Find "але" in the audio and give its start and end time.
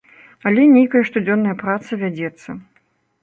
0.51-0.63